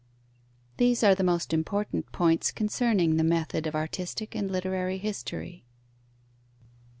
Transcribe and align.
These 0.77 1.03
are 1.03 1.13
the 1.13 1.23
most 1.23 1.53
important 1.53 2.11
points 2.11 2.51
concerning 2.51 3.17
the 3.17 3.23
method 3.23 3.67
of 3.67 3.75
artistic 3.75 4.33
and 4.33 4.49
literary 4.49 4.97
history. 4.97 5.63